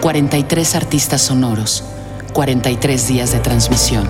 43 0.00 0.74
artistas 0.76 1.22
sonoros, 1.22 1.84
43 2.32 3.08
días 3.08 3.32
de 3.32 3.40
transmisión. 3.40 4.08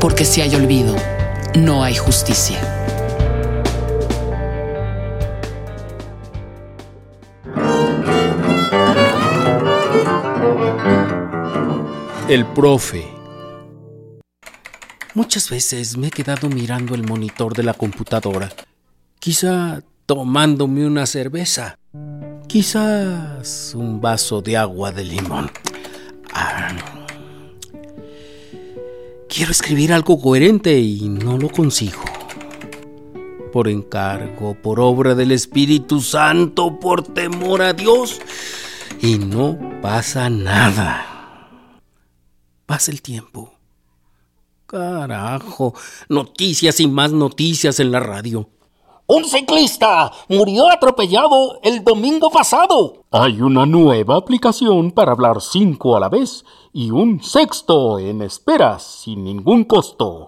Porque 0.00 0.24
si 0.24 0.40
hay 0.40 0.54
olvido, 0.54 0.94
no 1.54 1.82
hay 1.82 1.96
justicia. 1.96 2.60
El 12.28 12.44
profe. 12.46 13.06
Muchas 15.14 15.48
veces 15.48 15.96
me 15.96 16.08
he 16.08 16.10
quedado 16.10 16.48
mirando 16.48 16.94
el 16.94 17.02
monitor 17.04 17.54
de 17.54 17.62
la 17.62 17.72
computadora. 17.72 18.52
Quizá 19.18 19.80
tomándome 20.06 20.86
una 20.86 21.06
cerveza. 21.06 21.78
Quizás 22.56 23.74
un 23.74 24.00
vaso 24.00 24.40
de 24.40 24.56
agua 24.56 24.90
de 24.90 25.04
limón. 25.04 25.50
Ah. 26.32 26.74
Quiero 29.28 29.52
escribir 29.52 29.92
algo 29.92 30.18
coherente 30.18 30.80
y 30.80 31.06
no 31.06 31.36
lo 31.36 31.50
consigo. 31.50 32.00
Por 33.52 33.68
encargo, 33.68 34.54
por 34.54 34.80
obra 34.80 35.14
del 35.14 35.32
Espíritu 35.32 36.00
Santo, 36.00 36.80
por 36.80 37.02
temor 37.02 37.60
a 37.60 37.74
Dios. 37.74 38.22
Y 39.02 39.18
no 39.18 39.58
pasa 39.82 40.30
nada. 40.30 41.50
Pasa 42.64 42.90
el 42.90 43.02
tiempo. 43.02 43.52
Carajo, 44.64 45.74
noticias 46.08 46.80
y 46.80 46.86
más 46.86 47.12
noticias 47.12 47.80
en 47.80 47.92
la 47.92 48.00
radio. 48.00 48.48
Un 49.08 49.24
ciclista 49.24 50.10
murió 50.28 50.68
atropellado 50.68 51.60
el 51.62 51.84
domingo 51.84 52.28
pasado. 52.28 53.04
Hay 53.12 53.40
una 53.40 53.64
nueva 53.64 54.16
aplicación 54.16 54.90
para 54.90 55.12
hablar 55.12 55.40
cinco 55.40 55.96
a 55.96 56.00
la 56.00 56.08
vez 56.08 56.44
y 56.72 56.90
un 56.90 57.22
sexto 57.22 58.00
en 58.00 58.22
espera 58.22 58.80
sin 58.80 59.22
ningún 59.22 59.62
costo. 59.62 60.26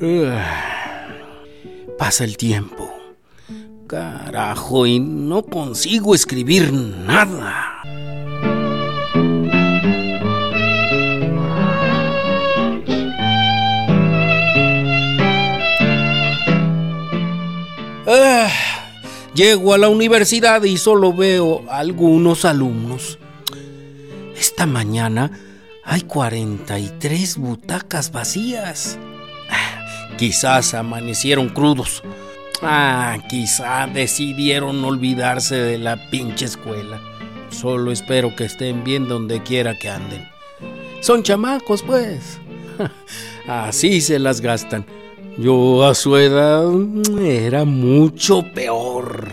Pasa 1.96 2.24
el 2.24 2.36
tiempo. 2.36 2.90
Carajo, 3.86 4.84
y 4.86 4.98
no 4.98 5.44
consigo 5.44 6.12
escribir 6.12 6.72
nada. 6.72 7.82
Llego 19.34 19.74
a 19.74 19.78
la 19.78 19.88
universidad 19.88 20.62
y 20.62 20.76
solo 20.76 21.12
veo 21.12 21.64
algunos 21.70 22.44
alumnos. 22.44 23.18
Esta 24.36 24.66
mañana 24.66 25.30
hay 25.84 26.02
43 26.02 27.38
butacas 27.38 28.12
vacías. 28.12 28.98
Quizás 30.18 30.74
amanecieron 30.74 31.48
crudos. 31.48 32.02
Ah, 32.64 33.18
quizá 33.28 33.88
decidieron 33.88 34.84
olvidarse 34.84 35.56
de 35.56 35.78
la 35.78 35.96
pinche 36.10 36.44
escuela. 36.44 37.00
Solo 37.50 37.90
espero 37.90 38.36
que 38.36 38.44
estén 38.44 38.84
bien 38.84 39.08
donde 39.08 39.42
quiera 39.42 39.76
que 39.76 39.90
anden. 39.90 40.28
Son 41.00 41.24
chamacos, 41.24 41.82
pues. 41.82 42.38
Así 43.48 44.00
se 44.00 44.20
las 44.20 44.40
gastan. 44.40 44.86
Yo 45.38 45.82
a 45.86 45.94
su 45.94 46.14
edad 46.18 46.70
era 47.18 47.64
mucho 47.64 48.44
peor. 48.54 49.32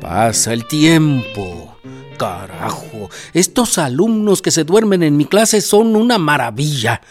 Pasa 0.00 0.54
el 0.54 0.66
tiempo. 0.66 1.76
Carajo, 2.16 3.10
estos 3.34 3.76
alumnos 3.76 4.40
que 4.40 4.50
se 4.50 4.64
duermen 4.64 5.02
en 5.02 5.18
mi 5.18 5.26
clase 5.26 5.60
son 5.60 5.94
una 5.94 6.16
maravilla. 6.16 7.02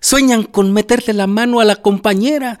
Sueñan 0.00 0.44
con 0.44 0.72
meterle 0.72 1.12
la 1.12 1.26
mano 1.26 1.60
a 1.60 1.66
la 1.66 1.76
compañera, 1.76 2.58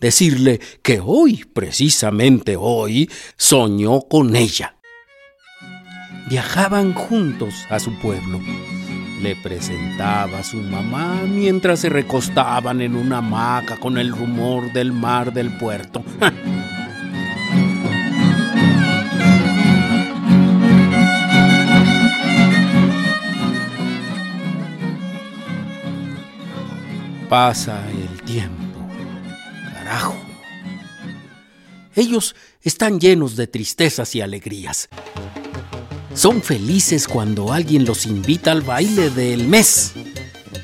decirle 0.00 0.60
que 0.80 1.00
hoy, 1.04 1.44
precisamente 1.52 2.56
hoy, 2.56 3.10
soñó 3.36 4.00
con 4.08 4.34
ella 4.34 4.76
viajaban 6.32 6.94
juntos 6.94 7.66
a 7.68 7.78
su 7.78 7.92
pueblo. 7.98 8.40
Le 9.20 9.36
presentaba 9.36 10.38
a 10.38 10.42
su 10.42 10.56
mamá 10.56 11.20
mientras 11.28 11.80
se 11.80 11.90
recostaban 11.90 12.80
en 12.80 12.96
una 12.96 13.18
hamaca 13.18 13.76
con 13.76 13.98
el 13.98 14.10
rumor 14.10 14.72
del 14.72 14.94
mar 14.94 15.34
del 15.34 15.54
puerto. 15.58 16.02
Pasa 27.28 27.84
el 27.90 28.22
tiempo. 28.22 28.88
Carajo. 29.74 30.16
Ellos 31.94 32.34
están 32.62 32.98
llenos 33.00 33.36
de 33.36 33.48
tristezas 33.48 34.14
y 34.14 34.22
alegrías. 34.22 34.88
Son 36.14 36.42
felices 36.42 37.08
cuando 37.08 37.52
alguien 37.52 37.84
los 37.86 38.06
invita 38.06 38.52
al 38.52 38.60
baile 38.60 39.10
del 39.10 39.48
mes. 39.48 39.94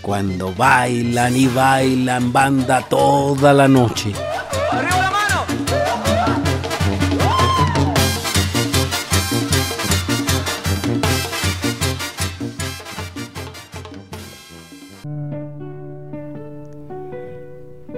Cuando 0.02 0.54
bailan 0.54 1.36
y 1.36 1.46
bailan 1.46 2.32
banda 2.32 2.86
toda 2.86 3.52
la 3.54 3.66
noche. 3.66 4.12
¡Arriba 4.70 4.98
la 5.00 5.10
mano! 5.10 5.46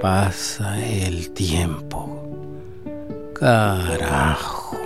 Pasa 0.01 0.81
el 0.83 1.31
tiempo. 1.33 2.25
Carajo. 3.35 4.80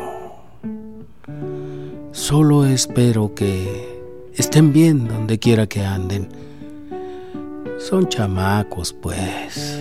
Solo 2.14 2.64
espero 2.64 3.34
que 3.34 4.00
estén 4.36 4.72
bien 4.72 5.08
donde 5.08 5.40
quiera 5.40 5.66
que 5.66 5.84
anden. 5.84 6.28
Son 7.80 8.08
chamacos, 8.08 8.92
pues. 8.92 9.80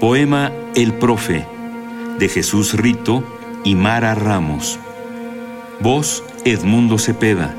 Poema 0.00 0.50
El 0.74 0.94
Profe 0.94 1.44
de 2.18 2.28
Jesús 2.30 2.72
Rito 2.72 3.37
y 3.68 3.74
Mara 3.74 4.14
Ramos. 4.14 4.78
Voz 5.80 6.24
Edmundo 6.46 6.98
Cepeda. 6.98 7.54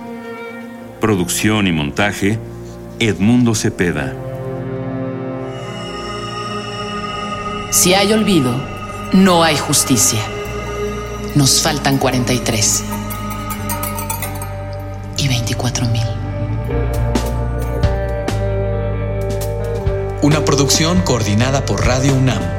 Producción 1.00 1.68
y 1.68 1.72
montaje 1.72 2.40
Edmundo 2.98 3.54
Cepeda. 3.54 4.16
Si 7.70 7.94
hay 7.94 8.12
olvido, 8.12 8.60
no 9.14 9.44
hay 9.44 9.56
justicia. 9.56 10.20
Nos 11.36 11.62
faltan 11.62 12.00
43 12.00 12.84
y 15.18 15.28
24 15.28 15.86
mil. 15.90 16.08
Una 20.24 20.44
producción 20.44 21.04
coordinada 21.04 21.68
por 21.68 21.86
Radio 21.86 22.16
UNAM 22.16 22.59